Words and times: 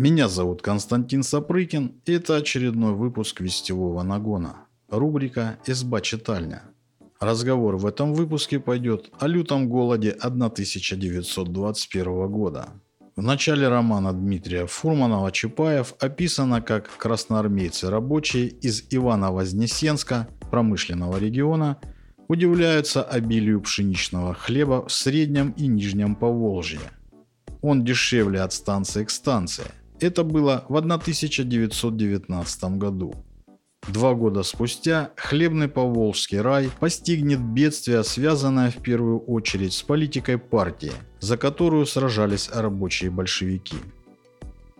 Меня 0.00 0.28
зовут 0.28 0.62
Константин 0.62 1.22
Сапрыкин, 1.22 2.00
и 2.06 2.12
это 2.12 2.36
очередной 2.36 2.94
выпуск 2.94 3.42
«Вестевого 3.42 4.02
нагона». 4.02 4.64
Рубрика 4.88 5.58
«Изба 5.66 6.00
читальня». 6.00 6.62
Разговор 7.20 7.76
в 7.76 7.84
этом 7.84 8.14
выпуске 8.14 8.60
пойдет 8.60 9.10
о 9.18 9.26
лютом 9.26 9.68
голоде 9.68 10.12
1921 10.12 12.28
года. 12.28 12.70
В 13.14 13.20
начале 13.20 13.68
романа 13.68 14.14
Дмитрия 14.14 14.64
Фурманова-Чапаев 14.64 15.94
описано, 16.00 16.62
как 16.62 16.88
красноармейцы-рабочие 16.96 18.46
из 18.46 18.84
Ивано-Вознесенска, 18.90 20.28
промышленного 20.50 21.18
региона, 21.18 21.76
удивляются 22.26 23.02
обилию 23.02 23.60
пшеничного 23.60 24.32
хлеба 24.32 24.88
в 24.88 24.92
Среднем 24.92 25.50
и 25.58 25.66
Нижнем 25.66 26.14
Поволжье. 26.14 26.80
Он 27.60 27.84
дешевле 27.84 28.40
от 28.40 28.54
станции 28.54 29.04
к 29.04 29.10
станции. 29.10 29.66
Это 30.00 30.24
было 30.24 30.64
в 30.68 30.76
1919 30.76 32.64
году. 32.78 33.14
Два 33.88 34.14
года 34.14 34.42
спустя 34.42 35.10
хлебный 35.16 35.68
Поволжский 35.68 36.40
рай 36.40 36.70
постигнет 36.80 37.40
бедствие, 37.40 38.02
связанное 38.04 38.70
в 38.70 38.76
первую 38.76 39.20
очередь 39.20 39.74
с 39.74 39.82
политикой 39.82 40.38
партии, 40.38 40.92
за 41.18 41.36
которую 41.36 41.86
сражались 41.86 42.50
рабочие 42.52 43.10
большевики. 43.10 43.76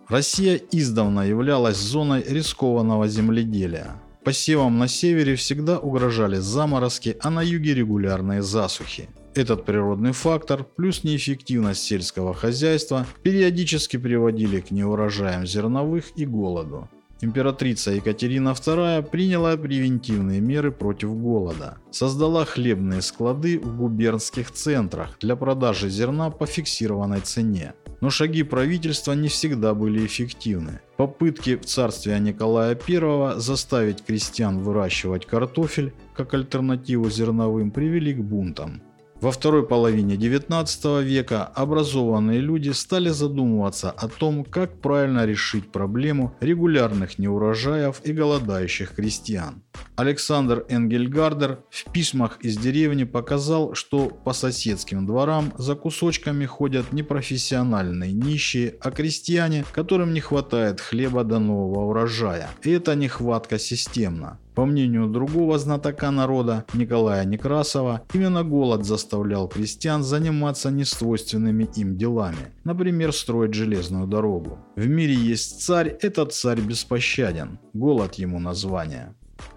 Россия 0.07 0.59
издавна 0.71 1.21
являлась 1.21 1.77
зоной 1.77 2.23
рискованного 2.23 3.07
земледелия. 3.07 4.01
Посевам 4.23 4.77
на 4.77 4.87
севере 4.87 5.35
всегда 5.35 5.79
угрожали 5.79 6.37
заморозки, 6.37 7.17
а 7.21 7.29
на 7.29 7.41
юге 7.41 7.73
регулярные 7.73 8.41
засухи. 8.41 9.09
Этот 9.33 9.63
природный 9.65 10.11
фактор 10.11 10.65
плюс 10.65 11.05
неэффективность 11.05 11.83
сельского 11.83 12.33
хозяйства 12.33 13.05
периодически 13.23 13.95
приводили 13.95 14.59
к 14.59 14.71
неурожаям 14.71 15.47
зерновых 15.47 16.11
и 16.17 16.25
голоду. 16.25 16.89
Императрица 17.21 17.91
Екатерина 17.91 18.49
II 18.49 19.03
приняла 19.03 19.55
превентивные 19.55 20.41
меры 20.41 20.71
против 20.71 21.15
голода. 21.15 21.77
Создала 21.91 22.43
хлебные 22.45 23.01
склады 23.01 23.59
в 23.59 23.77
губернских 23.77 24.51
центрах 24.51 25.17
для 25.21 25.35
продажи 25.35 25.89
зерна 25.89 26.29
по 26.31 26.45
фиксированной 26.45 27.21
цене. 27.21 27.73
Но 28.01 28.09
шаги 28.09 28.41
правительства 28.43 29.13
не 29.13 29.27
всегда 29.27 29.75
были 29.75 30.05
эффективны. 30.05 30.81
Попытки 30.97 31.55
в 31.55 31.65
царстве 31.65 32.19
Николая 32.19 32.75
I 32.75 33.39
заставить 33.39 34.03
крестьян 34.03 34.59
выращивать 34.59 35.27
картофель 35.27 35.93
как 36.15 36.33
альтернативу 36.33 37.09
зерновым 37.09 37.69
привели 37.71 38.13
к 38.13 38.19
бунтам. 38.19 38.81
Во 39.21 39.31
второй 39.31 39.67
половине 39.67 40.15
XIX 40.15 41.03
века 41.03 41.45
образованные 41.45 42.39
люди 42.39 42.71
стали 42.71 43.09
задумываться 43.09 43.91
о 43.91 44.07
том, 44.07 44.43
как 44.43 44.81
правильно 44.81 45.27
решить 45.27 45.71
проблему 45.71 46.35
регулярных 46.41 47.19
неурожаев 47.19 48.01
и 48.03 48.13
голодающих 48.13 48.95
крестьян. 48.95 49.61
Александр 49.95 50.65
Энгельгардер 50.69 51.59
в 51.69 51.91
письмах 51.91 52.39
из 52.41 52.57
деревни 52.57 53.03
показал, 53.03 53.75
что 53.75 54.07
по 54.07 54.33
соседским 54.33 55.05
дворам 55.05 55.53
за 55.55 55.75
кусочками 55.75 56.47
ходят 56.47 56.91
не 56.91 57.03
профессиональные 57.03 58.13
нищие, 58.13 58.73
а 58.81 58.89
крестьяне, 58.89 59.65
которым 59.71 60.15
не 60.15 60.19
хватает 60.19 60.81
хлеба 60.81 61.23
до 61.23 61.37
нового 61.37 61.91
урожая. 61.91 62.49
И 62.63 62.71
эта 62.71 62.95
нехватка 62.95 63.59
системна. 63.59 64.39
По 64.55 64.65
мнению 64.65 65.07
другого 65.07 65.57
знатока 65.57 66.11
народа, 66.11 66.65
Николая 66.73 67.23
Некрасова, 67.23 68.01
именно 68.13 68.43
голод 68.43 68.85
заставлял 68.85 69.47
крестьян 69.47 70.03
заниматься 70.03 70.71
несвойственными 70.71 71.69
им 71.75 71.97
делами, 71.97 72.53
например, 72.65 73.13
строить 73.13 73.53
железную 73.53 74.07
дорогу. 74.07 74.59
В 74.75 74.87
мире 74.87 75.13
есть 75.13 75.61
царь, 75.61 75.95
этот 76.01 76.33
царь 76.33 76.59
беспощаден, 76.59 77.59
голод 77.73 78.15
ему 78.15 78.39
название. 78.39 79.15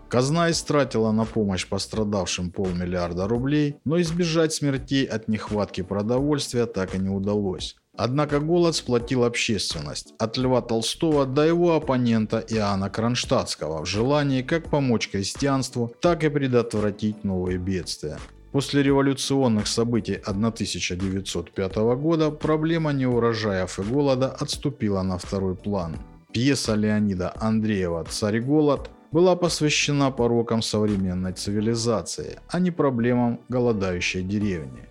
Казна 0.08 0.48
истратила 0.50 1.10
на 1.10 1.24
помощь 1.24 1.66
пострадавшим 1.66 2.52
полмиллиарда 2.52 3.26
рублей, 3.26 3.78
но 3.84 4.00
избежать 4.00 4.52
смертей 4.52 5.04
от 5.04 5.26
нехватки 5.26 5.80
продовольствия 5.80 6.66
так 6.66 6.94
и 6.94 6.98
не 6.98 7.08
удалось. 7.08 7.76
Однако 7.96 8.40
голод 8.40 8.74
сплотил 8.74 9.24
общественность, 9.24 10.14
от 10.18 10.36
Льва 10.36 10.60
Толстого 10.62 11.26
до 11.26 11.46
его 11.46 11.76
оппонента 11.76 12.44
Иоанна 12.48 12.90
Кронштадтского 12.90 13.84
в 13.84 13.86
желании 13.86 14.42
как 14.42 14.68
помочь 14.68 15.08
крестьянству, 15.08 15.94
так 16.00 16.24
и 16.24 16.28
предотвратить 16.28 17.22
новые 17.24 17.58
бедствия. 17.58 18.18
После 18.50 18.82
революционных 18.82 19.66
событий 19.66 20.14
1905 20.14 21.76
года 21.96 22.30
проблема 22.30 22.92
неурожаев 22.92 23.78
и 23.78 23.82
голода 23.82 24.30
отступила 24.30 25.02
на 25.02 25.18
второй 25.18 25.54
план. 25.56 25.96
Пьеса 26.32 26.74
Леонида 26.74 27.32
Андреева 27.40 28.04
«Царь 28.04 28.40
голод» 28.40 28.90
была 29.12 29.36
посвящена 29.36 30.10
порокам 30.10 30.62
современной 30.62 31.32
цивилизации, 31.32 32.40
а 32.48 32.58
не 32.58 32.72
проблемам 32.72 33.40
голодающей 33.48 34.22
деревни. 34.22 34.88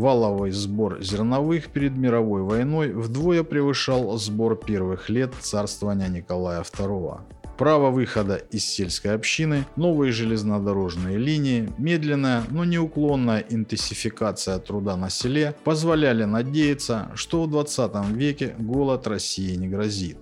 Валовый 0.00 0.50
сбор 0.50 1.02
зерновых 1.02 1.68
перед 1.68 1.94
мировой 1.94 2.40
войной 2.40 2.90
вдвое 2.90 3.42
превышал 3.42 4.16
сбор 4.16 4.56
первых 4.56 5.10
лет 5.10 5.34
царствования 5.38 6.08
Николая 6.08 6.62
II. 6.62 7.20
Право 7.58 7.90
выхода 7.90 8.36
из 8.36 8.64
сельской 8.64 9.14
общины, 9.14 9.66
новые 9.76 10.12
железнодорожные 10.12 11.18
линии, 11.18 11.70
медленная, 11.76 12.44
но 12.48 12.64
неуклонная 12.64 13.44
интенсификация 13.50 14.58
труда 14.58 14.96
на 14.96 15.10
селе 15.10 15.54
позволяли 15.64 16.24
надеяться, 16.24 17.10
что 17.14 17.42
в 17.42 17.50
20 17.50 18.06
веке 18.12 18.54
голод 18.58 19.06
России 19.06 19.54
не 19.54 19.68
грозит. 19.68 20.16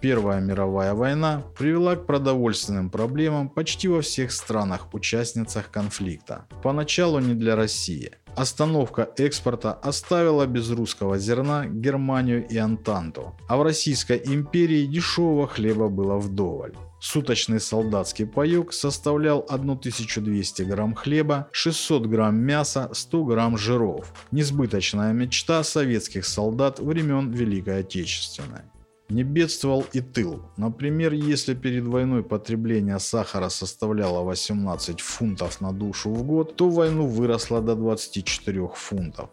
Первая 0.00 0.40
мировая 0.40 0.94
война 0.94 1.42
привела 1.56 1.94
к 1.94 2.06
продовольственным 2.06 2.90
проблемам 2.90 3.48
почти 3.48 3.86
во 3.86 4.00
всех 4.00 4.32
странах-участницах 4.32 5.70
конфликта. 5.70 6.46
Поначалу 6.62 7.20
не 7.20 7.34
для 7.34 7.54
России. 7.54 8.10
Остановка 8.40 9.10
экспорта 9.18 9.74
оставила 9.74 10.46
без 10.46 10.70
русского 10.70 11.18
зерна 11.18 11.66
Германию 11.66 12.48
и 12.48 12.56
Антанту, 12.56 13.34
а 13.46 13.58
в 13.58 13.62
Российской 13.62 14.18
империи 14.24 14.86
дешевого 14.86 15.46
хлеба 15.46 15.90
было 15.90 16.16
вдоволь. 16.16 16.72
Суточный 17.00 17.60
солдатский 17.60 18.24
паёк 18.26 18.72
составлял 18.72 19.44
1200 19.46 20.62
грамм 20.62 20.94
хлеба, 20.94 21.48
600 21.52 22.06
грамм 22.06 22.36
мяса, 22.36 22.88
100 22.90 23.24
грамм 23.24 23.58
жиров. 23.58 24.10
Несбыточная 24.30 25.12
мечта 25.12 25.62
советских 25.62 26.24
солдат 26.24 26.80
времен 26.80 27.30
Великой 27.30 27.80
Отечественной. 27.80 28.62
Не 29.10 29.24
бедствовал 29.24 29.84
и 29.92 30.00
тыл. 30.00 30.40
Например, 30.56 31.12
если 31.12 31.54
перед 31.54 31.84
войной 31.84 32.22
потребление 32.22 33.00
сахара 33.00 33.48
составляло 33.48 34.22
18 34.22 35.00
фунтов 35.00 35.60
на 35.60 35.72
душу 35.72 36.10
в 36.10 36.22
год, 36.22 36.54
то 36.56 36.70
войну 36.70 37.06
выросло 37.06 37.60
до 37.60 37.74
24 37.74 38.70
фунтов. 38.74 39.30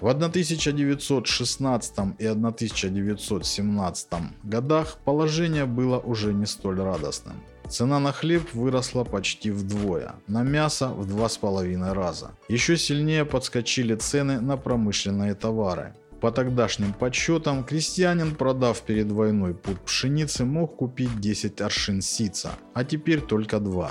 В 0.00 0.08
1916 0.08 1.98
и 2.18 2.26
1917 2.26 4.12
годах 4.42 4.98
положение 5.04 5.66
было 5.66 5.98
уже 5.98 6.32
не 6.32 6.46
столь 6.46 6.80
радостным. 6.80 7.36
Цена 7.68 8.00
на 8.00 8.12
хлеб 8.12 8.42
выросла 8.52 9.04
почти 9.04 9.50
вдвое, 9.52 10.14
на 10.26 10.42
мясо 10.42 10.88
в 10.88 11.06
два 11.06 11.28
с 11.28 11.36
половиной 11.38 11.92
раза. 11.92 12.32
Еще 12.48 12.76
сильнее 12.76 13.24
подскочили 13.24 13.94
цены 13.94 14.40
на 14.40 14.56
промышленные 14.56 15.34
товары. 15.34 15.94
По 16.20 16.30
тогдашним 16.30 16.92
подсчетам, 16.92 17.64
крестьянин, 17.64 18.34
продав 18.34 18.82
перед 18.82 19.10
войной 19.10 19.54
пуд 19.54 19.80
пшеницы, 19.80 20.44
мог 20.44 20.76
купить 20.76 21.18
10 21.18 21.60
аршин 21.62 22.02
сица, 22.02 22.50
а 22.74 22.84
теперь 22.84 23.20
только 23.20 23.58
2. 23.58 23.90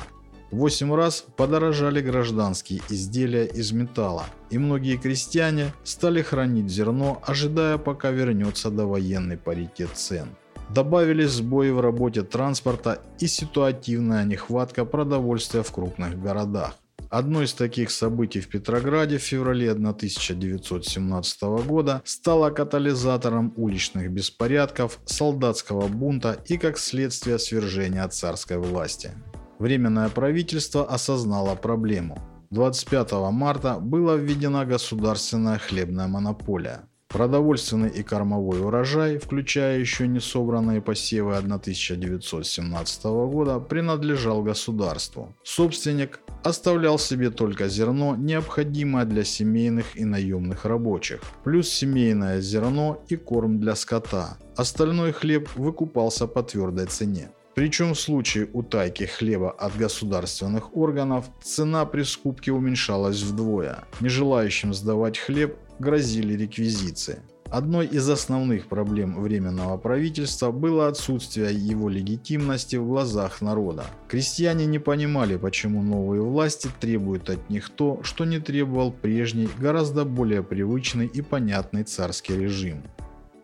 Восемь 0.52 0.94
раз 0.94 1.26
подорожали 1.36 2.02
гражданские 2.02 2.82
изделия 2.90 3.46
из 3.46 3.72
металла, 3.72 4.26
и 4.52 4.58
многие 4.58 4.98
крестьяне 4.98 5.74
стали 5.84 6.22
хранить 6.22 6.70
зерно, 6.70 7.22
ожидая 7.26 7.78
пока 7.78 8.12
вернется 8.12 8.70
довоенный 8.70 9.38
паритет 9.38 9.90
цен. 9.94 10.30
Добавились 10.74 11.32
сбои 11.32 11.72
в 11.72 11.80
работе 11.80 12.22
транспорта 12.22 13.02
и 13.20 13.26
ситуативная 13.26 14.24
нехватка 14.24 14.86
продовольствия 14.86 15.64
в 15.64 15.72
крупных 15.72 16.22
городах. 16.22 16.76
Одно 17.10 17.42
из 17.42 17.54
таких 17.54 17.90
событий 17.90 18.40
в 18.40 18.50
Петрограде 18.50 19.18
в 19.18 19.24
феврале 19.24 19.72
1917 19.72 21.42
года 21.66 22.04
стало 22.06 22.52
катализатором 22.52 23.52
уличных 23.56 24.12
беспорядков, 24.12 25.00
солдатского 25.06 25.88
бунта 25.88 26.40
и, 26.46 26.58
как 26.60 26.78
следствие, 26.78 27.40
свержения 27.40 28.08
царской 28.08 28.60
власти. 28.60 29.12
Временное 29.58 30.10
правительство 30.10 30.86
осознало 30.86 31.56
проблему. 31.56 32.20
25 32.52 33.12
марта 33.32 33.80
была 33.80 34.16
введена 34.16 34.66
государственная 34.66 35.58
хлебная 35.58 36.08
монополия. 36.08 36.82
Продовольственный 37.08 37.90
и 37.90 38.04
кормовой 38.04 38.62
урожай, 38.62 39.18
включая 39.18 39.80
еще 39.80 40.08
не 40.08 40.20
собранные 40.20 40.80
посевы 40.80 41.36
1917 41.38 43.04
года, 43.06 43.60
принадлежал 43.60 44.44
государству. 44.44 45.36
Собственник 45.44 46.20
оставлял 46.44 47.00
себе 47.00 47.30
только 47.30 47.68
зерно, 47.68 48.16
необходимое 48.16 49.06
для 49.06 49.24
семейных 49.24 49.98
и 49.98 50.06
наемных 50.06 50.66
рабочих, 50.66 51.22
плюс 51.44 51.70
семейное 51.70 52.42
зерно 52.42 53.04
и 53.10 53.16
корм 53.16 53.60
для 53.60 53.76
скота. 53.76 54.38
Остальной 54.56 55.12
хлеб 55.12 55.50
выкупался 55.56 56.28
по 56.28 56.44
твердой 56.44 56.88
цене. 56.88 57.32
Причем 57.56 57.94
в 57.94 58.00
случае 58.00 58.48
утайки 58.54 59.04
хлеба 59.04 59.52
от 59.52 59.76
государственных 59.76 60.78
органов 60.78 61.26
цена 61.44 61.86
при 61.86 62.04
скупке 62.04 62.52
уменьшалась 62.52 63.22
вдвое. 63.22 63.84
Нежелающим 64.00 64.74
сдавать 64.74 65.18
хлеб 65.18 65.58
грозили 65.80 66.34
реквизиции. 66.34 67.22
Одной 67.52 67.88
из 67.88 68.08
основных 68.08 68.68
проблем 68.68 69.20
Временного 69.20 69.78
правительства 69.78 70.52
было 70.52 70.88
отсутствие 70.88 71.52
его 71.52 71.90
легитимности 71.90 72.76
в 72.76 72.86
глазах 72.86 73.42
народа. 73.42 73.86
Крестьяне 74.08 74.68
не 74.68 74.78
понимали, 74.78 75.36
почему 75.36 75.82
новые 75.82 76.22
власти 76.22 76.70
требуют 76.80 77.28
от 77.32 77.50
них 77.50 77.70
то, 77.70 78.02
что 78.04 78.26
не 78.26 78.40
требовал 78.40 78.92
прежний, 78.92 79.50
гораздо 79.58 80.06
более 80.06 80.44
привычный 80.44 81.08
и 81.08 81.22
понятный 81.24 81.84
царский 81.84 82.36
режим. 82.36 82.84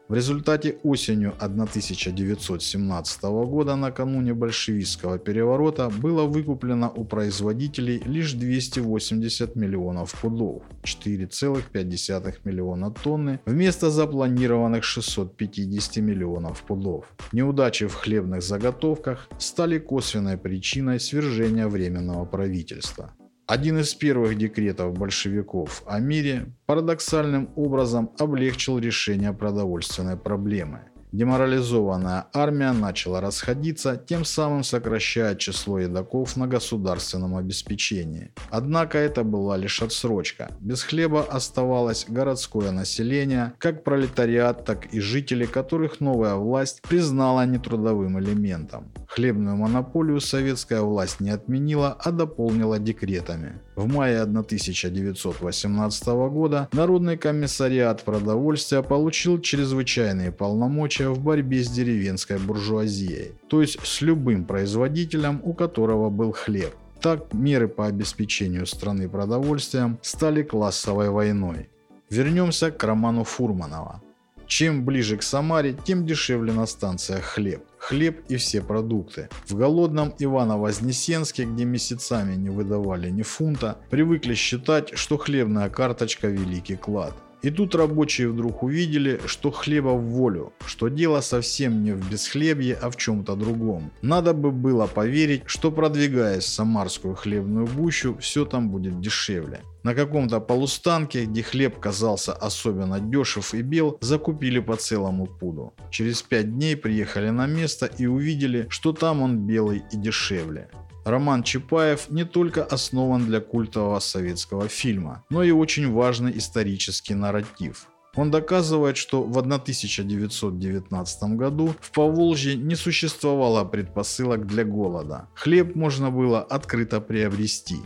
В 0.07 0.13
результате 0.13 0.77
осенью 0.83 1.33
1917 1.39 3.23
года, 3.23 3.75
накануне 3.75 4.35
большевистского 4.35 5.17
переворота, 5.17 5.89
было 5.89 6.25
выкуплено 6.25 6.93
у 6.95 7.05
производителей 7.05 7.99
лишь 8.05 8.33
280 8.33 9.55
миллионов 9.55 10.13
пудов, 10.21 10.61
4,5 10.83 12.35
миллиона 12.43 12.91
тонны, 12.91 13.39
вместо 13.47 13.89
запланированных 13.89 14.83
650 14.83 15.97
миллионов 15.97 16.61
пудов. 16.61 17.05
Неудачи 17.31 17.87
в 17.87 17.95
хлебных 17.95 18.43
заготовках 18.43 19.27
стали 19.39 19.79
косвенной 19.79 20.37
причиной 20.37 20.99
свержения 20.99 21.67
Временного 21.67 22.25
правительства. 22.25 23.11
Один 23.47 23.77
из 23.77 23.93
первых 23.93 24.37
декретов 24.37 24.97
большевиков 24.97 25.83
о 25.85 25.99
мире 25.99 26.51
парадоксальным 26.65 27.51
образом 27.55 28.09
облегчил 28.17 28.79
решение 28.79 29.33
продовольственной 29.33 30.17
проблемы– 30.17 30.89
Деморализованная 31.15 32.25
армия 32.33 32.73
начала 32.73 33.21
расходиться, 33.21 33.95
тем 33.95 34.25
самым 34.25 34.65
сокращая 34.65 35.35
число 35.35 35.79
едоков 35.79 36.35
на 36.35 36.45
государственном 36.45 37.37
обеспечении. 37.37 38.33
Однако 38.49 38.97
это 38.97 39.23
была 39.23 39.55
лишь 39.55 39.81
отсрочка. 39.81 40.51
Без 40.59 40.83
хлеба 40.83 41.23
оставалось 41.23 42.05
городское 42.09 42.71
население, 42.71 43.53
как 43.59 43.85
пролетариат, 43.85 44.65
так 44.65 44.87
и 44.93 44.99
жители, 44.99 45.45
которых 45.45 46.01
новая 46.01 46.35
власть 46.35 46.81
признала 46.81 47.45
нетрудовым 47.45 48.19
элементом. 48.19 48.91
Хлебную 49.07 49.55
монополию 49.55 50.19
советская 50.19 50.81
власть 50.81 51.21
не 51.21 51.29
отменила, 51.29 51.95
а 51.97 52.11
дополнила 52.11 52.77
декретами. 52.77 53.61
В 53.75 53.87
мае 53.87 54.21
1918 54.21 56.07
года 56.07 56.67
Народный 56.73 57.17
комиссариат 57.17 58.03
продовольствия 58.03 58.81
получил 58.81 59.39
чрезвычайные 59.39 60.33
полномочия 60.33 61.04
в 61.09 61.19
борьбе 61.19 61.63
с 61.63 61.69
деревенской 61.69 62.37
буржуазией, 62.37 63.31
то 63.47 63.61
есть 63.61 63.79
с 63.85 64.01
любым 64.01 64.45
производителем, 64.45 65.41
у 65.43 65.53
которого 65.53 66.09
был 66.09 66.31
хлеб. 66.31 66.73
Так 67.01 67.33
меры 67.33 67.67
по 67.67 67.85
обеспечению 67.85 68.65
страны 68.65 69.07
продовольствием 69.09 69.99
стали 70.01 70.43
классовой 70.43 71.09
войной. 71.09 71.69
Вернемся 72.09 72.71
к 72.71 72.83
роману 72.83 73.23
Фурманова. 73.23 74.01
Чем 74.47 74.85
ближе 74.85 75.17
к 75.17 75.23
Самаре, 75.23 75.75
тем 75.85 76.05
дешевле 76.05 76.53
на 76.53 76.65
станциях 76.67 77.23
хлеб. 77.23 77.63
Хлеб 77.77 78.23
и 78.29 78.37
все 78.37 78.61
продукты. 78.61 79.29
В 79.47 79.55
голодном 79.55 80.13
Ивано-Вознесенске, 80.19 81.45
где 81.45 81.65
месяцами 81.65 82.35
не 82.35 82.49
выдавали 82.49 83.09
ни 83.09 83.23
фунта, 83.23 83.77
привыкли 83.89 84.35
считать, 84.35 84.97
что 84.97 85.17
хлебная 85.17 85.69
карточка– 85.69 86.27
великий 86.29 86.75
клад. 86.75 87.13
И 87.45 87.51
тут 87.51 87.75
рабочие 87.75 88.29
вдруг 88.29 88.63
увидели, 88.63 89.21
что 89.27 89.51
хлеба 89.51 89.89
в 89.89 90.01
волю, 90.01 90.51
что 90.65 90.87
дело 90.87 91.21
совсем 91.21 91.83
не 91.83 91.91
в 91.91 92.09
бесхлебье, 92.09 92.75
а 92.81 92.89
в 92.89 92.97
чем-то 92.97 93.35
другом. 93.35 93.91
Надо 94.01 94.33
бы 94.33 94.51
было 94.51 94.87
поверить, 94.87 95.43
что 95.45 95.71
продвигаясь 95.71 96.43
в 96.43 96.47
самарскую 96.47 97.13
хлебную 97.13 97.67
гущу, 97.67 98.17
все 98.19 98.45
там 98.45 98.71
будет 98.71 98.99
дешевле. 98.99 99.61
На 99.83 99.93
каком-то 99.93 100.39
полустанке, 100.39 101.25
где 101.25 101.43
хлеб 101.43 101.79
казался 101.79 102.33
особенно 102.33 102.99
дешев 102.99 103.53
и 103.53 103.61
бел, 103.61 103.99
закупили 104.01 104.57
по 104.57 104.75
целому 104.75 105.27
пуду. 105.27 105.75
Через 105.91 106.23
пять 106.23 106.51
дней 106.51 106.75
приехали 106.75 107.29
на 107.29 107.45
место 107.45 107.85
и 107.85 108.07
увидели, 108.07 108.65
что 108.69 108.91
там 108.91 109.21
он 109.21 109.45
белый 109.45 109.83
и 109.91 109.97
дешевле. 109.97 110.67
Роман 111.05 111.43
Чапаев 111.43 112.09
не 112.09 112.25
только 112.25 112.63
основан 112.63 113.25
для 113.25 113.39
культового 113.39 113.99
советского 113.99 114.67
фильма, 114.67 115.23
но 115.29 115.43
и 115.43 115.51
очень 115.51 115.93
важный 115.93 116.35
исторический 116.35 117.13
нарратив. 117.13 117.87
Он 118.15 118.31
доказывает, 118.31 118.97
что 118.97 119.21
в 119.21 119.37
1919 119.37 121.23
году 121.35 121.75
в 121.79 121.91
Поволжье 121.91 122.55
не 122.55 122.75
существовало 122.75 123.65
предпосылок 123.65 124.47
для 124.47 124.63
голода. 124.63 125.27
Хлеб 125.35 125.75
можно 125.75 126.09
было 126.09 126.41
открыто 126.41 127.01
приобрести. 127.01 127.77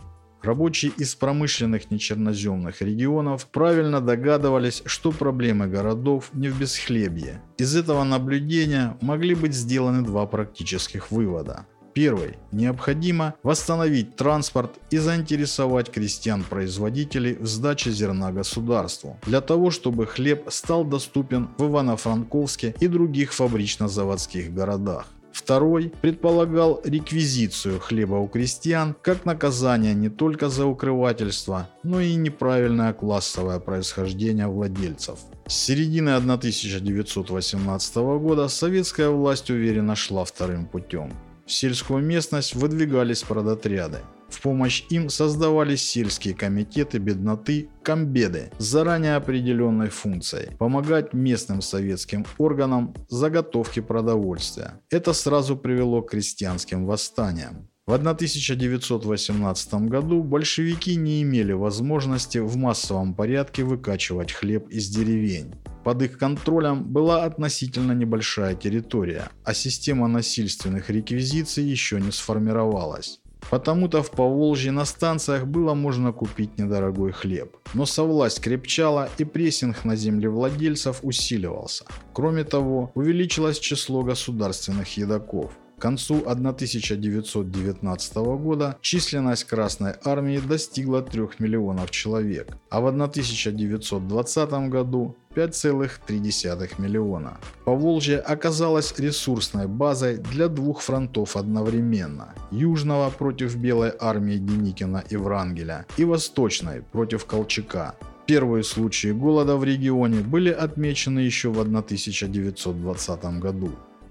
Рабочие 0.42 0.92
из 0.96 1.14
промышленных 1.14 1.90
нечерноземных 1.90 2.80
регионов 2.80 3.46
правильно 3.48 4.00
догадывались, 4.00 4.82
что 4.86 5.12
проблемы 5.12 5.66
городов 5.66 6.30
не 6.32 6.48
в 6.48 6.58
бесхлебье. 6.58 7.42
Из 7.58 7.76
этого 7.76 8.04
наблюдения 8.04 8.96
могли 9.02 9.34
быть 9.34 9.52
сделаны 9.52 10.00
два 10.02 10.24
практических 10.24 11.10
вывода. 11.10 11.66
Первый. 11.92 12.36
Необходимо 12.52 13.34
восстановить 13.42 14.16
транспорт 14.16 14.72
и 14.90 14.98
заинтересовать 14.98 15.90
крестьян-производителей 15.90 17.34
в 17.34 17.46
сдаче 17.46 17.90
зерна 17.90 18.32
государству, 18.32 19.18
для 19.26 19.40
того, 19.40 19.70
чтобы 19.70 20.06
хлеб 20.06 20.50
стал 20.50 20.84
доступен 20.84 21.48
в 21.58 21.64
Ивано-Франковске 21.64 22.74
и 22.80 22.86
других 22.86 23.32
фабрично-заводских 23.32 24.52
городах. 24.52 25.06
Второй 25.32 25.92
предполагал 26.02 26.80
реквизицию 26.84 27.80
хлеба 27.80 28.16
у 28.16 28.26
крестьян 28.26 28.96
как 29.00 29.24
наказание 29.24 29.94
не 29.94 30.08
только 30.08 30.48
за 30.48 30.66
укрывательство, 30.66 31.70
но 31.82 32.00
и 32.00 32.14
неправильное 32.14 32.92
классовое 32.92 33.60
происхождение 33.60 34.48
владельцев. 34.48 35.18
С 35.46 35.54
середины 35.54 36.10
1918 36.10 37.96
года 37.96 38.48
советская 38.48 39.10
власть 39.10 39.50
уверенно 39.50 39.96
шла 39.96 40.24
вторым 40.24 40.66
путем. 40.66 41.12
В 41.50 41.52
сельскую 41.52 42.00
местность 42.00 42.54
выдвигались 42.54 43.24
продотряды. 43.24 43.98
В 44.28 44.40
помощь 44.40 44.84
им 44.88 45.08
создавались 45.08 45.82
сельские 45.82 46.32
комитеты 46.32 46.98
бедноты 46.98 47.68
комбеды 47.82 48.52
с 48.58 48.64
заранее 48.66 49.16
определенной 49.16 49.88
функцией– 49.88 50.56
помогать 50.58 51.12
местным 51.12 51.60
советским 51.60 52.24
органам 52.38 52.94
заготовки 53.08 53.80
продовольствия. 53.80 54.80
Это 54.90 55.12
сразу 55.12 55.56
привело 55.56 56.02
к 56.02 56.12
крестьянским 56.12 56.86
восстаниям. 56.86 57.69
В 57.90 57.92
1918 57.92 59.74
году 59.88 60.22
большевики 60.22 60.94
не 60.94 61.22
имели 61.22 61.52
возможности 61.52 62.38
в 62.38 62.56
массовом 62.56 63.14
порядке 63.14 63.64
выкачивать 63.64 64.30
хлеб 64.30 64.68
из 64.68 64.88
деревень. 64.90 65.56
Под 65.82 66.00
их 66.02 66.16
контролем 66.16 66.84
была 66.84 67.24
относительно 67.24 67.90
небольшая 67.90 68.54
территория, 68.54 69.28
а 69.42 69.54
система 69.54 70.06
насильственных 70.06 70.88
реквизиций 70.88 71.64
еще 71.64 72.00
не 72.00 72.12
сформировалась. 72.12 73.18
Потому-то 73.50 74.04
в 74.04 74.12
Поволжье 74.12 74.70
на 74.70 74.84
станциях 74.84 75.46
было 75.46 75.74
можно 75.74 76.12
купить 76.12 76.58
недорогой 76.58 77.10
хлеб. 77.10 77.56
Но 77.74 77.86
совласть 77.86 78.40
крепчала 78.40 79.08
и 79.18 79.24
прессинг 79.24 79.84
на 79.84 79.96
землевладельцев 79.96 81.00
усиливался. 81.02 81.86
Кроме 82.12 82.44
того, 82.44 82.92
увеличилось 82.94 83.58
число 83.58 84.04
государственных 84.04 84.96
едоков. 84.96 85.50
К 85.80 85.82
концу 85.82 86.22
1919 86.26 88.16
года 88.16 88.76
численность 88.82 89.44
Красной 89.44 89.94
Армии 90.04 90.38
достигла 90.38 91.00
3 91.00 91.22
миллионов 91.38 91.90
человек, 91.90 92.54
а 92.68 92.82
в 92.82 92.86
1920 92.86 94.50
году 94.68 95.16
5,3 95.34 96.74
миллиона. 96.76 97.38
Поволжье 97.64 98.18
оказалось 98.18 98.92
ресурсной 98.98 99.68
базой 99.68 100.18
для 100.18 100.48
двух 100.48 100.82
фронтов 100.82 101.34
одновременно. 101.34 102.34
Южного 102.50 103.08
против 103.08 103.56
Белой 103.56 103.92
армии 103.98 104.36
Деникина 104.36 105.02
и 105.08 105.16
Врангеля 105.16 105.86
и 105.96 106.04
Восточной 106.04 106.82
против 106.92 107.24
Колчака. 107.24 107.94
Первые 108.26 108.64
случаи 108.64 109.12
голода 109.12 109.56
в 109.56 109.64
регионе 109.64 110.20
были 110.20 110.50
отмечены 110.50 111.20
еще 111.20 111.48
в 111.48 111.58
1920 111.58 113.24
году. 113.40 113.70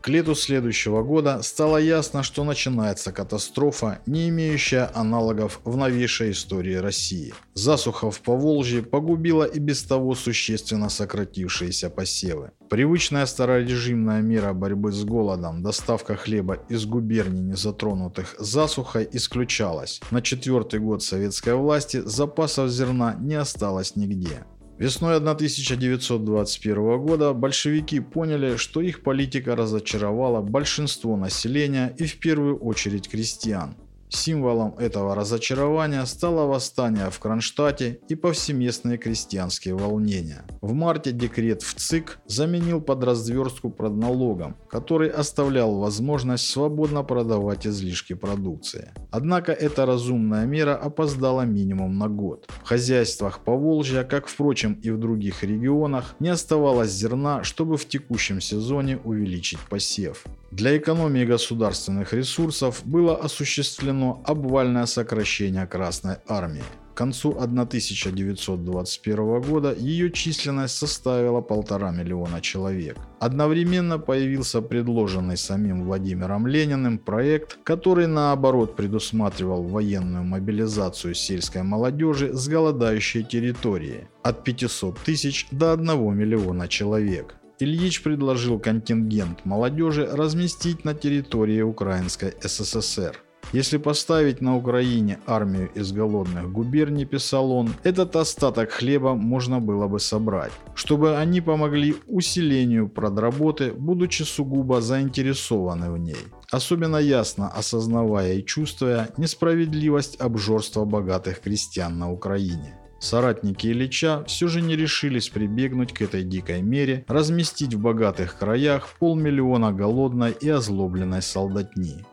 Лету 0.09 0.33
следующего 0.33 1.03
года 1.03 1.43
стало 1.43 1.77
ясно, 1.77 2.23
что 2.23 2.43
начинается 2.43 3.11
катастрофа, 3.11 3.99
не 4.07 4.29
имеющая 4.29 4.89
аналогов 4.95 5.61
в 5.63 5.77
новейшей 5.77 6.31
истории 6.31 6.73
России. 6.73 7.35
Засуха 7.53 8.09
в 8.09 8.19
Поволжье 8.21 8.81
погубила 8.81 9.43
и 9.43 9.59
без 9.59 9.83
того 9.83 10.15
существенно 10.15 10.89
сократившиеся 10.89 11.91
посевы. 11.91 12.49
Привычная 12.71 13.27
старорежимная 13.27 14.21
мера 14.21 14.53
борьбы 14.53 14.91
с 14.91 15.03
голодом, 15.03 15.61
доставка 15.61 16.15
хлеба 16.15 16.57
из 16.69 16.87
губерний, 16.87 17.41
не 17.41 17.55
затронутых 17.55 18.35
засухой, 18.39 19.07
исключалась. 19.11 20.01
На 20.09 20.23
четвертый 20.23 20.79
год 20.79 21.03
советской 21.03 21.53
власти 21.53 22.01
запасов 22.03 22.71
зерна 22.71 23.15
не 23.19 23.35
осталось 23.35 23.95
нигде. 23.95 24.43
Весной 24.79 25.17
1921 25.17 26.99
года 26.99 27.33
большевики 27.33 27.99
поняли, 27.99 28.55
что 28.55 28.79
их 28.79 29.03
политика 29.03 29.53
разочаровала 29.53 30.41
большинство 30.41 31.17
населения 31.17 31.93
и 31.97 32.05
в 32.05 32.17
первую 32.17 32.57
очередь 32.57 33.09
крестьян. 33.09 33.75
Символом 34.11 34.73
этого 34.79 35.13
разочарования 35.13 36.03
стало 36.05 36.47
восстание 36.47 37.11
в 37.11 37.19
Кронштадте 37.19 37.99
и 38.09 38.15
повсеместные 38.15 38.97
крестьянские 38.97 39.75
волнения. 39.75 40.45
В 40.61 40.73
марте 40.73 41.11
декрет 41.11 41.61
в 41.61 41.75
ЦИК 41.75 42.19
заменил 42.25 42.81
под 42.81 43.03
разверстку 43.03 43.69
продналогом, 43.69 44.55
который 44.67 45.09
оставлял 45.09 45.75
возможность 45.75 46.49
свободно 46.49 47.03
продавать 47.03 47.67
излишки 47.67 48.13
продукции. 48.13 48.89
Однако 49.11 49.51
эта 49.51 49.85
разумная 49.85 50.47
мера 50.47 50.75
опоздала 50.75 51.43
минимум 51.43 51.99
на 51.99 52.07
год. 52.07 52.49
В 52.63 52.67
хозяйствах 52.67 53.43
Поволжья, 53.43 54.03
как 54.03 54.27
впрочем 54.27 54.73
и 54.73 54.89
в 54.89 54.99
других 54.99 55.43
регионах, 55.43 56.15
не 56.19 56.29
оставалось 56.29 56.89
зерна, 56.89 57.43
чтобы 57.43 57.77
в 57.77 57.87
текущем 57.87 58.41
сезоне 58.41 58.97
увеличить 58.97 59.59
посев. 59.69 60.25
Для 60.51 60.75
экономии 60.77 61.25
государственных 61.25 62.11
ресурсов 62.13 62.81
было 62.83 63.15
осуществлено 63.15 63.98
обвальное 64.25 64.85
сокращение 64.85 65.67
Красной 65.67 66.17
Армии. 66.27 66.63
К 66.93 66.97
концу 66.99 67.31
1921 67.37 69.41
года 69.41 69.73
ее 69.73 70.11
численность 70.11 70.77
составила 70.77 71.41
полтора 71.41 71.91
миллиона 71.91 72.41
человек. 72.41 72.97
Одновременно 73.19 73.99
появился 73.99 74.61
предложенный 74.61 75.37
самим 75.37 75.85
Владимиром 75.85 76.45
Лениным 76.45 76.97
проект, 76.97 77.57
который 77.63 78.07
наоборот 78.07 78.75
предусматривал 78.75 79.63
военную 79.63 80.25
мобилизацию 80.25 81.13
сельской 81.13 81.63
молодежи 81.63 82.33
с 82.33 82.49
голодающей 82.49 83.23
территории 83.23 84.09
от 84.23 84.43
500 84.43 84.99
тысяч 84.99 85.47
до 85.51 85.71
1 85.73 86.17
миллиона 86.17 86.67
человек. 86.67 87.35
Ильич 87.59 88.03
предложил 88.03 88.57
контингент 88.57 89.45
молодежи 89.45 90.05
разместить 90.05 90.85
на 90.85 90.93
территории 90.93 91.61
Украинской 91.61 92.33
СССР. 92.41 93.21
Если 93.51 93.77
поставить 93.77 94.41
на 94.41 94.55
Украине 94.55 95.17
армию 95.25 95.71
из 95.73 95.91
голодных 95.91 96.51
губерний, 96.51 97.05
писал 97.05 97.51
он, 97.51 97.73
этот 97.83 98.15
остаток 98.15 98.69
хлеба 98.69 99.15
можно 99.15 99.59
было 99.59 99.87
бы 99.87 99.99
собрать, 99.99 100.51
чтобы 100.75 101.17
они 101.17 101.41
помогли 101.41 101.95
усилению 102.05 102.87
продработы, 102.87 103.71
будучи 103.71 104.21
сугубо 104.21 104.81
заинтересованы 104.81 105.91
в 105.91 105.97
ней, 105.97 106.27
особенно 106.51 106.97
ясно 106.97 107.47
осознавая 107.47 108.33
и 108.33 108.45
чувствуя 108.45 109.09
несправедливость 109.17 110.21
обжорства 110.21 110.85
богатых 110.85 111.41
крестьян 111.41 111.97
на 111.97 112.11
Украине. 112.11 112.75
Соратники 112.99 113.65
Ильича 113.65 114.23
все 114.27 114.47
же 114.47 114.61
не 114.61 114.75
решились 114.75 115.29
прибегнуть 115.29 115.93
к 115.93 116.01
этой 116.03 116.23
дикой 116.23 116.61
мере, 116.61 117.03
разместить 117.07 117.73
в 117.73 117.79
богатых 117.79 118.37
краях 118.37 118.89
полмиллиона 118.99 119.71
голодной 119.71 120.33
и 120.33 120.49
озлобленной 120.49 121.23
солдатни. 121.23 122.05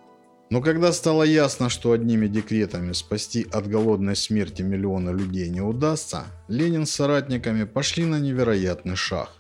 Но 0.48 0.60
когда 0.62 0.92
стало 0.92 1.24
ясно, 1.24 1.68
что 1.68 1.90
одними 1.90 2.28
декретами 2.28 2.92
спасти 2.92 3.46
от 3.52 3.68
голодной 3.68 4.14
смерти 4.14 4.62
миллиона 4.62 5.10
людей 5.10 5.48
не 5.48 5.60
удастся, 5.60 6.24
Ленин 6.46 6.86
с 6.86 6.92
соратниками 6.92 7.64
пошли 7.64 8.04
на 8.04 8.20
невероятный 8.20 8.94
шаг. 8.94 9.30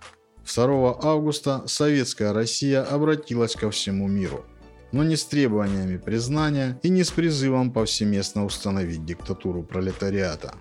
2 0.52 0.98
августа 1.02 1.62
советская 1.66 2.32
Россия 2.32 2.82
обратилась 2.82 3.54
ко 3.54 3.70
всему 3.70 4.08
миру, 4.08 4.44
но 4.90 5.04
не 5.04 5.16
с 5.16 5.24
требованиями 5.24 5.96
признания 5.96 6.78
и 6.82 6.88
не 6.88 7.04
с 7.04 7.10
призывом 7.10 7.72
повсеместно 7.72 8.44
установить 8.44 9.04
диктатуру 9.04 9.62
пролетариата. 9.62 10.54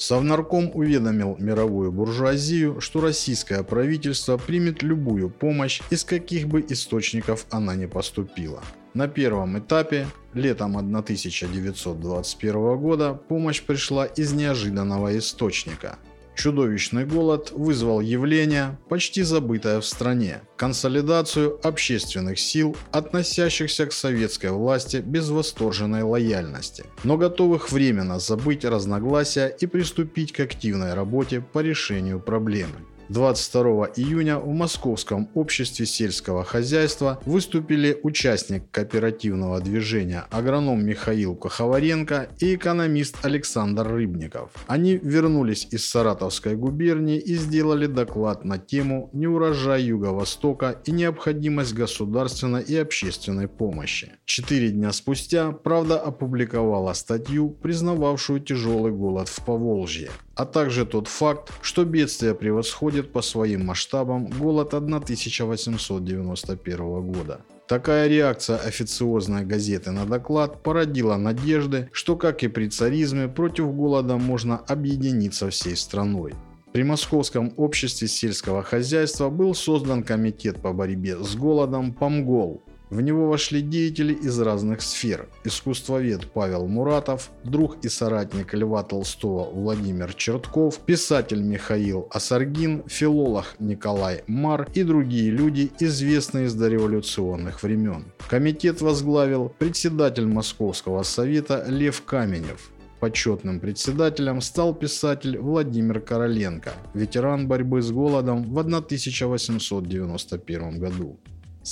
Совнарком 0.00 0.70
уведомил 0.72 1.36
мировую 1.38 1.92
буржуазию, 1.92 2.80
что 2.80 3.02
российское 3.02 3.62
правительство 3.62 4.38
примет 4.38 4.82
любую 4.82 5.28
помощь, 5.28 5.82
из 5.90 6.04
каких 6.04 6.48
бы 6.48 6.64
источников 6.66 7.44
она 7.50 7.74
не 7.74 7.86
поступила. 7.86 8.62
На 8.94 9.08
первом 9.08 9.58
этапе, 9.58 10.06
летом 10.32 10.78
1921 10.78 12.78
года, 12.78 13.12
помощь 13.12 13.60
пришла 13.60 14.06
из 14.06 14.32
неожиданного 14.32 15.18
источника– 15.18 15.98
Чудовищный 16.40 17.04
голод 17.04 17.50
вызвал 17.50 18.00
явление, 18.00 18.78
почти 18.88 19.22
забытое 19.22 19.78
в 19.78 19.84
стране– 19.84 20.40
консолидацию 20.56 21.60
общественных 21.62 22.38
сил, 22.38 22.74
относящихся 22.92 23.84
к 23.84 23.92
советской 23.92 24.50
власти 24.50 25.02
без 25.04 25.28
восторженной 25.28 26.02
лояльности, 26.02 26.86
но 27.04 27.18
готовых 27.18 27.70
временно 27.70 28.18
забыть 28.18 28.64
разногласия 28.64 29.48
и 29.48 29.66
приступить 29.66 30.32
к 30.32 30.40
активной 30.40 30.94
работе 30.94 31.42
по 31.42 31.58
решению 31.58 32.20
проблемы. 32.20 32.86
22 33.10 33.86
июня 33.96 34.38
в 34.38 34.48
Московском 34.50 35.28
обществе 35.34 35.84
сельского 35.84 36.44
хозяйства 36.44 37.20
выступили 37.26 37.98
участник 38.04 38.70
кооперативного 38.70 39.60
движения 39.60 40.26
агроном 40.30 40.86
Михаил 40.86 41.34
Коховаренко 41.34 42.28
и 42.38 42.54
экономист 42.54 43.16
Александр 43.24 43.88
Рыбников. 43.88 44.52
Они 44.68 44.96
вернулись 44.96 45.66
из 45.72 45.90
Саратовской 45.90 46.54
губернии 46.54 47.18
и 47.18 47.34
сделали 47.34 47.86
доклад 47.86 48.44
на 48.44 48.58
тему 48.58 49.10
«Неурожай 49.12 49.82
Юго-Востока 49.82 50.80
и 50.84 50.92
необходимость 50.92 51.74
государственной 51.74 52.62
и 52.62 52.76
общественной 52.76 53.48
помощи». 53.48 54.12
Четыре 54.24 54.70
дня 54.70 54.92
спустя 54.92 55.50
«Правда» 55.50 55.98
опубликовала 55.98 56.92
статью, 56.92 57.50
признававшую 57.50 58.38
тяжелый 58.38 58.92
голод 58.92 59.28
в 59.28 59.44
Поволжье 59.44 60.10
а 60.40 60.46
также 60.46 60.86
тот 60.86 61.06
факт, 61.06 61.52
что 61.60 61.84
бедствие 61.84 62.34
превосходит 62.34 63.12
по 63.12 63.20
своим 63.20 63.66
масштабам 63.66 64.26
голод 64.26 64.72
1891 64.72 67.12
года. 67.12 67.42
Такая 67.68 68.08
реакция 68.08 68.56
официозной 68.56 69.44
газеты 69.44 69.90
на 69.90 70.06
доклад 70.06 70.62
породила 70.62 71.16
надежды, 71.16 71.90
что, 71.92 72.16
как 72.16 72.42
и 72.42 72.48
при 72.48 72.70
царизме, 72.70 73.28
против 73.28 73.70
голода 73.74 74.16
можно 74.16 74.56
объединиться 74.56 75.50
всей 75.50 75.76
страной. 75.76 76.32
При 76.72 76.84
Московском 76.84 77.52
обществе 77.58 78.08
сельского 78.08 78.62
хозяйства 78.62 79.28
был 79.28 79.54
создан 79.54 80.02
комитет 80.02 80.62
по 80.62 80.72
борьбе 80.72 81.18
с 81.18 81.36
голодом 81.36 81.92
«Помгол», 81.92 82.62
в 82.90 83.00
него 83.00 83.28
вошли 83.28 83.62
деятели 83.62 84.12
из 84.12 84.38
разных 84.40 84.82
сфер. 84.82 85.28
Искусствовед 85.44 86.26
Павел 86.32 86.66
Муратов, 86.66 87.30
друг 87.44 87.84
и 87.84 87.88
соратник 87.88 88.52
Льва 88.52 88.82
Толстого 88.82 89.48
Владимир 89.50 90.12
Чертков, 90.14 90.80
писатель 90.80 91.42
Михаил 91.42 92.08
Асаргин, 92.10 92.82
филолог 92.88 93.54
Николай 93.60 94.24
Мар 94.26 94.68
и 94.74 94.82
другие 94.82 95.30
люди, 95.30 95.70
известные 95.78 96.46
из 96.46 96.54
дореволюционных 96.54 97.62
времен. 97.62 98.06
Комитет 98.28 98.80
возглавил 98.80 99.52
председатель 99.58 100.26
Московского 100.26 101.04
совета 101.04 101.64
Лев 101.68 102.02
Каменев. 102.02 102.72
Почетным 102.98 103.60
председателем 103.60 104.40
стал 104.42 104.74
писатель 104.74 105.38
Владимир 105.38 106.00
Короленко, 106.00 106.72
ветеран 106.92 107.46
борьбы 107.48 107.80
с 107.80 107.90
голодом 107.90 108.42
в 108.42 108.58
1891 108.58 110.78
году. 110.78 111.18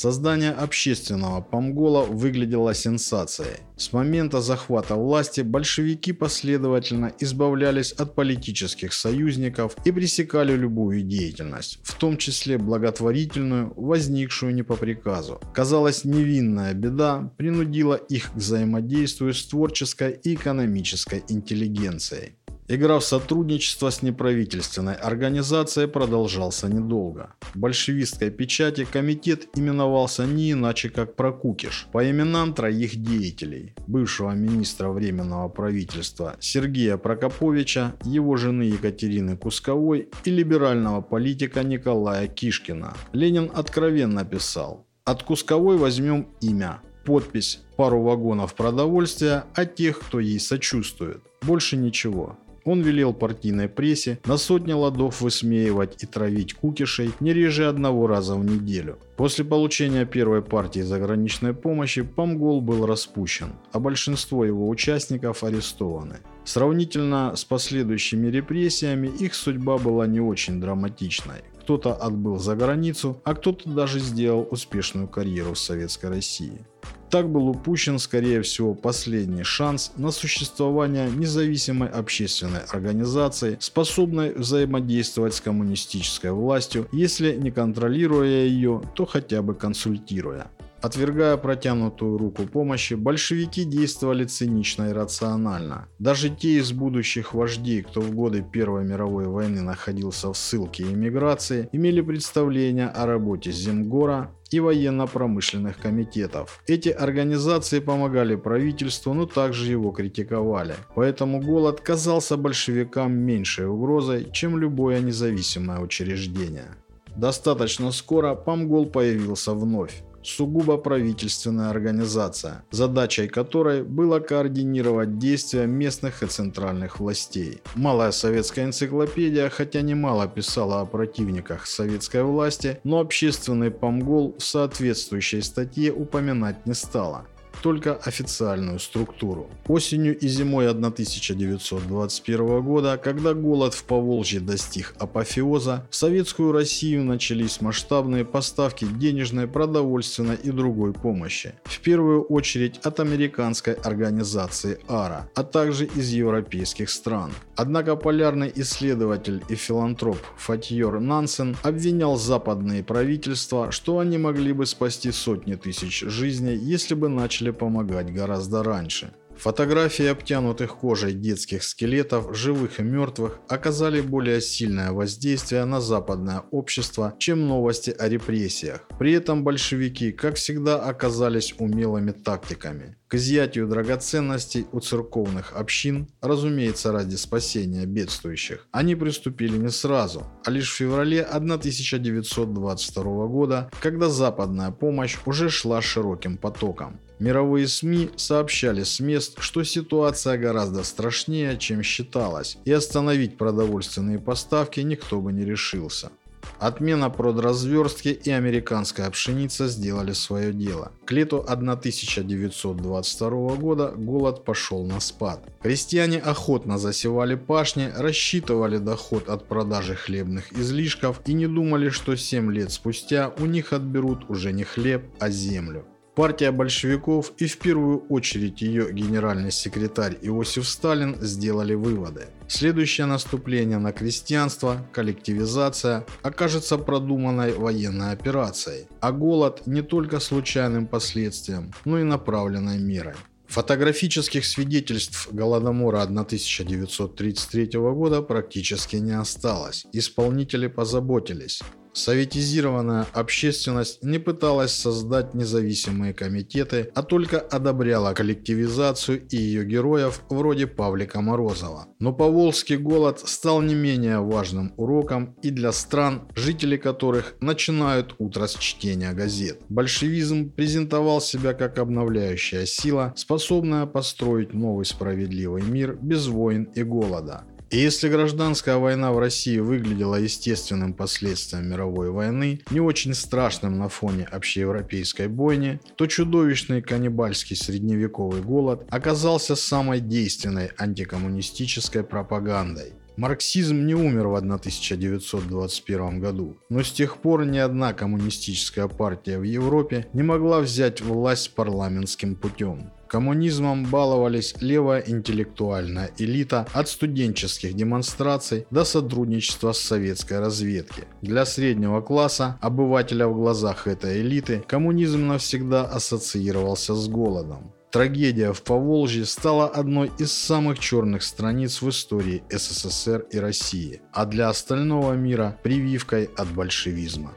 Создание 0.01 0.53
общественного 0.53 1.41
помгола 1.41 2.05
выглядело 2.05 2.73
сенсацией. 2.73 3.57
С 3.77 3.93
момента 3.93 4.41
захвата 4.41 4.95
власти 4.95 5.41
большевики 5.41 6.13
последовательно 6.13 7.13
избавлялись 7.19 7.91
от 7.91 8.15
политических 8.15 8.93
союзников 8.93 9.75
и 9.85 9.91
пресекали 9.91 10.53
любую 10.53 11.03
деятельность, 11.03 11.81
в 11.83 11.99
том 11.99 12.17
числе 12.17 12.59
благотворительную, 12.59 13.73
возникшую 13.75 14.55
не 14.55 14.63
по 14.63 14.77
приказу. 14.77 15.41
Казалось, 15.53 16.05
невинная 16.05 16.75
беда 16.75 17.33
принудила 17.37 17.97
их 17.97 18.31
к 18.31 18.37
взаимодействию 18.37 19.35
с 19.35 19.45
творческой 19.49 20.13
и 20.23 20.35
экономической 20.35 21.25
интеллигенцией. 21.27 22.38
Игра 22.71 22.99
в 22.99 23.05
сотрудничество 23.05 23.89
с 23.89 24.03
неправительственной 24.03 24.93
организацией 24.93 25.87
продолжался 25.87 26.69
недолго. 26.69 27.31
В 27.55 27.59
большевистской 27.59 28.31
печати 28.31 28.85
комитет 28.85 29.49
именовался 29.55 30.27
не 30.27 30.53
иначе 30.53 30.91
как 30.91 31.17
Прокукиш 31.17 31.87
по 31.93 32.11
именам 32.11 32.53
троих 32.53 32.97
деятелей. 32.97 33.73
Бывшего 33.87 34.33
министра 34.33 34.91
Временного 34.91 35.49
правительства 35.49 36.37
Сергея 36.41 36.99
Прокоповича, 36.99 37.95
его 38.05 38.37
жены 38.37 38.65
Екатерины 38.65 39.39
Кусковой 39.39 40.11
и 40.27 40.31
либерального 40.31 41.01
политика 41.01 41.63
Николая 41.63 42.27
Кишкина. 42.29 42.95
Ленин 43.15 43.51
откровенно 43.55 44.27
писал 44.27 44.87
От 45.07 45.23
Кусковой 45.23 45.79
возьмем 45.79 46.29
имя, 46.43 46.83
подпись, 47.07 47.63
пару 47.79 48.03
вагонов 48.03 48.55
продовольствия, 48.55 49.45
а 49.55 49.65
тех, 49.65 50.01
кто 50.01 50.21
ей 50.21 50.39
сочувствует. 50.39 51.23
Больше 51.41 51.79
ничего. 51.79 52.37
Он 52.69 52.83
велел 52.83 53.15
партийной 53.15 53.67
прессе 53.67 54.19
на 54.27 54.37
сотни 54.37 54.75
ладов 54.75 55.23
высмеивать 55.23 56.03
и 56.03 56.07
травить 56.07 56.53
кукишей 56.53 57.13
не 57.19 57.33
реже 57.33 57.67
одного 57.67 58.07
раза 58.07 58.35
в 58.35 58.45
неделю. 58.45 58.99
После 59.17 59.43
получения 59.43 60.05
первой 60.05 60.43
партии 60.43 60.81
заграничной 60.81 61.55
помощи 61.55 62.03
Памгол 62.03 62.61
был 62.61 62.85
распущен, 62.85 63.55
а 63.73 63.81
большинство 63.81 64.45
его 64.45 64.69
участников 64.69 65.45
арестованы. 65.45 66.19
Сравнительно 66.45 67.33
с 67.37 67.43
последующими 67.43 68.27
репрессиями 68.27 69.09
их 69.19 69.35
судьба 69.35 69.79
была 69.79 70.07
не 70.07 70.21
очень 70.21 70.61
драматичной. 70.61 71.45
Кто-то 71.63 71.95
отбыл 71.95 72.39
за 72.39 72.55
границу, 72.55 73.19
а 73.25 73.35
кто-то 73.35 73.71
даже 73.71 73.99
сделал 73.99 74.47
успешную 74.51 75.09
карьеру 75.09 75.55
в 75.55 75.59
Советской 75.59 76.11
России. 76.11 76.67
Так 77.11 77.31
был 77.31 77.49
упущен, 77.49 77.99
скорее 77.99 78.43
всего, 78.43 78.75
последний 78.75 79.43
шанс 79.43 79.93
на 79.97 80.11
существование 80.11 81.11
независимой 81.11 81.89
общественной 81.89 82.61
организации, 82.69 83.57
способной 83.61 84.35
взаимодействовать 84.35 85.35
с 85.35 85.41
коммунистической 85.41 86.33
властью, 86.33 86.87
если 86.93 87.35
не 87.35 87.51
контролируя 87.51 88.45
ее, 88.45 88.83
то 88.95 89.07
хотя 89.07 89.41
бы 89.41 89.55
консультируя. 89.55 90.51
Отвергая 90.81 91.37
протянутую 91.37 92.19
руку 92.19 92.45
помощи, 92.45 92.95
большевики 92.95 93.65
действовали 93.65 94.25
цинично 94.25 94.91
и 94.91 94.93
рационально. 94.93 95.89
Даже 95.99 96.31
те 96.31 96.59
из 96.59 96.71
будущих 96.73 97.35
вождей, 97.35 97.83
кто 97.83 98.01
в 98.01 98.13
годы 98.13 98.45
Первой 98.53 98.85
мировой 98.85 99.27
войны 99.27 99.61
находился 99.61 100.33
в 100.33 100.37
ссылке 100.37 100.85
и 100.85 100.93
эмиграции, 100.93 101.69
имели 101.73 102.01
представление 102.01 102.87
о 102.87 103.07
работе 103.07 103.51
Земгора 103.51 104.31
и 104.53 104.61
военно-промышленных 104.61 105.79
комитетов. 105.79 106.63
Эти 106.69 106.91
организации 106.91 107.81
помогали 107.81 108.37
правительству, 108.37 109.15
но 109.15 109.27
также 109.27 109.73
его 109.73 109.91
критиковали. 109.91 110.77
Поэтому 110.95 111.41
голод 111.41 111.81
казался 111.81 112.37
большевикам 112.37 113.13
меньшей 113.13 113.67
угрозой, 113.67 114.29
чем 114.33 114.57
любое 114.57 115.01
независимое 115.01 115.81
учреждение. 115.81 116.77
Достаточно 117.17 117.91
скоро 117.91 118.37
Памгол 118.37 118.87
появился 118.87 119.53
вновь 119.53 120.05
сугубо 120.23 120.77
правительственная 120.77 121.71
организация, 121.71 122.65
задачей 122.71 123.29
которой 123.29 123.83
было 123.83 124.21
координировать 124.21 125.19
действия 125.19 125.67
местных 125.67 126.23
и 126.23 126.27
центральных 126.27 127.01
властей. 127.01 127.61
Малая 127.75 128.11
советская 128.11 128.67
энциклопедия, 128.67 129.49
хотя 129.49 129.81
немало 129.81 130.29
писала 130.29 130.81
о 130.81 130.87
противниках 130.87 131.67
советской 131.67 132.23
власти, 132.23 132.81
но 132.85 133.01
общественный 133.01 133.71
помгол 133.71 134.37
в 134.39 134.43
соответствующей 134.43 135.43
статье 135.43 135.93
упоминать 135.93 136.67
не 136.67 136.75
стала 136.75 137.27
только 137.63 137.95
официальную 137.95 138.79
структуру. 138.79 139.49
Осенью 139.67 140.19
и 140.19 140.29
зимой 140.29 140.69
1921 140.69 142.63
года, 142.63 142.97
когда 143.03 143.35
голод 143.35 143.75
в 143.75 143.85
Поволжье 143.85 144.41
достиг 144.41 144.95
апофеоза, 144.99 145.87
в 145.91 145.97
советскую 145.97 146.53
Россию 146.53 147.05
начались 147.05 147.61
масштабные 147.61 148.25
поставки 148.25 148.85
денежной, 148.85 149.47
продовольственной 149.47 150.37
и 150.37 150.51
другой 150.51 150.93
помощи. 150.93 151.55
В 151.65 151.81
первую 151.81 152.23
очередь 152.23 152.79
от 152.85 153.01
американской 153.01 153.75
организации 153.75 154.79
АРА, 154.89 155.31
а 155.35 155.43
также 155.43 155.87
из 155.87 156.11
европейских 156.11 156.91
стран. 156.91 157.33
Однако 157.57 157.97
полярный 157.97 158.53
исследователь 158.55 159.43
и 159.49 159.55
филантроп 159.55 160.19
Фатьер 160.37 161.01
Нансен 161.01 161.57
обвинял 161.63 162.17
западные 162.17 162.85
правительства, 162.85 163.73
что 163.73 163.99
они 163.99 164.19
могли 164.19 164.53
бы 164.53 164.67
спасти 164.67 165.11
сотни 165.13 165.55
тысяч 165.55 166.01
жизней, 166.01 166.57
если 166.57 166.95
бы 166.95 167.09
начали 167.09 167.48
начали 167.49 167.51
помогать 167.51 168.13
гораздо 168.13 168.63
раньше. 168.63 169.13
Фотографии 169.39 170.07
обтянутых 170.07 170.79
кожей 170.79 171.13
детских 171.13 171.63
скелетов, 171.63 172.37
живых 172.37 172.81
и 172.81 172.83
мертвых, 172.83 173.39
оказали 173.49 174.01
более 174.01 174.41
сильное 174.41 174.91
воздействие 174.91 175.65
на 175.65 175.81
западное 175.81 176.43
общество, 176.51 177.15
чем 177.19 177.47
новости 177.47 177.91
о 177.91 178.09
репрессиях. 178.09 178.81
При 178.99 179.13
этом 179.13 179.45
большевики, 179.45 180.11
как 180.11 180.35
всегда, 180.35 180.81
оказались 180.81 181.55
умелыми 181.59 182.11
тактиками. 182.11 182.97
К 183.07 183.15
изъятию 183.15 183.69
драгоценностей 183.69 184.67
у 184.73 184.81
церковных 184.81 185.53
общин, 185.57 186.09
разумеется 186.21 186.91
ради 186.91 187.17
спасения 187.17 187.87
бедствующих, 187.87 188.67
они 188.73 188.97
приступили 188.97 189.57
не 189.57 189.71
сразу, 189.71 190.27
а 190.45 190.51
лишь 190.51 190.73
в 190.73 190.77
феврале 190.77 191.23
1922 191.23 193.27
года, 193.29 193.71
когда 193.81 194.09
западная 194.09 194.73
помощь 194.73 195.17
уже 195.27 195.49
шла 195.49 195.81
широким 195.81 196.37
потоком. 196.37 196.99
Мировые 197.19 197.67
СМИ 197.67 198.11
сообщали 198.17 198.85
с 198.85 199.01
мест, 199.01 199.39
что 199.41 199.65
ситуация 199.65 200.39
гораздо 200.39 200.85
страшнее, 200.85 201.59
чем 201.59 201.83
считалось, 201.83 202.59
и 202.65 202.73
остановить 202.73 203.37
продовольственные 203.37 204.21
поставки 204.21 204.81
никто 204.81 205.21
бы 205.21 205.33
не 205.33 205.45
решился. 205.45 206.13
Отмена 206.59 207.11
продразверстки 207.11 208.09
и 208.09 208.31
американская 208.31 209.11
пшеница 209.11 209.69
сделали 209.69 210.13
свое 210.13 210.53
дело. 210.53 210.91
К 211.05 211.13
лету 211.13 211.45
1922 211.47 213.57
года 213.57 213.93
голод 213.97 214.45
пошел 214.45 214.85
на 214.85 214.99
спад. 215.01 215.41
Крестьяне 215.63 216.19
охотно 216.19 216.79
засевали 216.79 217.37
пашни, 217.37 217.93
рассчитывали 217.97 218.79
доход 218.79 219.29
от 219.29 219.47
продажи 219.47 219.95
хлебных 219.95 220.53
излишков 220.53 221.21
и 221.27 221.33
не 221.33 221.47
думали, 221.47 221.91
что 221.91 222.17
7 222.17 222.53
лет 222.53 222.73
спустя 222.73 223.33
у 223.39 223.47
них 223.47 223.73
отберут 223.73 224.29
уже 224.29 224.53
не 224.53 224.65
хлеб, 224.65 225.05
а 225.21 225.31
землю. 225.31 225.87
Партия 226.19 226.51
большевиков 226.51 227.33
и 227.39 227.47
в 227.47 227.59
первую 227.59 228.01
очередь 228.09 228.61
ее 228.61 228.93
генеральный 228.93 229.53
секретарь 229.53 230.19
Иосиф 230.21 230.67
Сталин 230.67 231.17
сделали 231.21 231.75
выводы. 231.75 232.27
Следующее 232.49 233.07
наступление 233.07 233.79
на 233.79 233.93
крестьянство, 233.93 234.85
коллективизация, 234.93 236.05
окажется 236.23 236.77
продуманной 236.77 237.53
военной 237.53 238.11
операцией, 238.11 238.89
а 239.01 239.13
голод 239.13 239.69
не 239.69 239.83
только 239.83 240.19
случайным 240.19 240.89
последствием, 240.89 241.73
но 241.85 242.01
и 242.01 242.03
направленной 242.03 242.79
мерой. 242.79 243.15
Фотографических 243.47 244.45
свидетельств 244.45 245.29
Голодомора 245.31 246.03
1933 246.03 247.79
года 247.79 248.23
практически 248.23 248.97
не 248.97 249.13
осталось. 249.13 249.87
Исполнители 249.93 250.67
позаботились. 250.67 251.63
Советизированная 251.99 253.07
общественность 253.13 254.05
не 254.05 254.19
пыталась 254.19 254.73
создать 254.73 255.35
независимые 255.35 256.15
комитеты, 256.15 256.93
а 256.95 257.03
только 257.03 257.41
одобряла 257.41 258.15
коллективизацию 258.15 259.27
и 259.27 259.37
ее 259.37 259.65
героев 259.65 260.23
вроде 260.29 260.69
Павлика 260.69 261.21
Морозова. 261.21 261.89
Но 261.99 262.13
Поволжский 262.13 262.77
голод 262.77 263.21
стал 263.25 263.63
не 263.63 263.75
менее 263.75 264.21
важным 264.21 264.73
уроком 264.77 265.35
и 265.43 265.51
для 265.51 265.73
стран, 265.73 266.29
жители 266.37 266.77
которых 266.77 267.35
начинают 267.41 268.15
утро 268.19 268.47
с 268.47 268.55
чтения 268.55 269.13
газет. 269.13 269.61
Большевизм 269.69 270.51
презентовал 270.51 271.21
себя 271.21 271.53
как 271.53 271.79
обновляющая 271.79 272.65
сила, 272.65 273.13
способная 273.17 273.87
построить 273.87 274.55
новый 274.55 274.85
справедливый 274.85 275.63
мир 275.63 275.99
без 276.01 276.29
войн 276.29 276.69
и 276.77 276.85
голода. 276.85 277.45
И 277.71 277.77
если 277.77 278.09
гражданская 278.09 278.79
война 278.79 279.13
в 279.13 279.19
России 279.19 279.59
выглядела 279.59 280.17
естественным 280.17 280.95
последствием 280.95 281.69
мировой 281.69 282.11
войны, 282.11 282.63
не 282.71 282.81
очень 282.81 283.13
страшным 283.13 283.79
на 283.79 283.91
фоне 283.91 284.25
общеевропейской 284.25 285.29
бойни, 285.29 285.79
то 285.97 286.07
чудовищный 286.07 286.81
каннибальский 286.81 287.57
средневековый 287.57 288.41
голод 288.41 288.87
оказался 288.89 289.55
самой 289.55 290.01
действенной 290.01 290.71
антикоммунистической 290.79 292.05
пропагандой. 292.05 292.95
Марксизм 293.19 293.85
не 293.85 293.95
умер 293.95 294.29
в 294.29 294.37
1921 294.37 296.21
году, 296.21 296.57
но 296.71 296.85
с 296.85 296.93
тех 296.93 297.17
пор 297.17 297.45
ни 297.45 297.59
одна 297.59 297.93
коммунистическая 297.93 298.87
партия 298.87 299.39
в 299.39 299.43
Европе 299.43 300.07
не 300.13 300.23
могла 300.23 300.61
взять 300.61 301.01
власть 301.01 301.53
парламентским 301.55 302.37
путем. 302.37 302.93
Коммунизмом 303.09 303.85
баловались 303.87 304.55
левая 304.61 305.03
интеллектуальная 305.07 306.11
элита 306.19 306.67
от 306.75 306.89
студенческих 306.89 307.75
демонстраций 307.75 308.67
до 308.71 308.85
сотрудничества 308.85 309.73
с 309.73 309.79
советской 309.79 310.41
разведки. 310.41 311.05
Для 311.23 311.47
среднего 311.47 312.03
класса, 312.03 312.59
обывателя 312.61 313.27
в 313.27 313.35
глазах 313.35 313.87
этой 313.87 314.21
элиты, 314.21 314.63
коммунизм 314.67 315.27
навсегда 315.27 315.85
ассоциировался 315.85 316.95
с 316.95 317.09
голодом. 317.09 317.73
Трагедия 317.91 318.53
в 318.53 318.63
Поволжье 318.63 319.25
стала 319.25 319.67
одной 319.67 320.11
из 320.19 320.31
самых 320.31 320.79
черных 320.79 321.23
страниц 321.23 321.81
в 321.81 321.89
истории 321.89 322.43
СССР 322.51 323.25
и 323.31 323.39
России, 323.39 324.03
а 324.13 324.27
для 324.27 324.51
остального 324.51 325.15
мира 325.15 325.59
прививкой 325.63 326.29
от 326.37 326.49
большевизма. 326.49 327.33